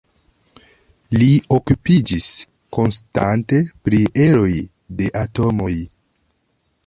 Li 1.23 1.27
okupiĝis 1.57 2.29
konstante 2.79 3.61
pri 3.85 4.01
eroj 4.25 4.51
de 5.01 5.11
atomoj. 5.27 5.73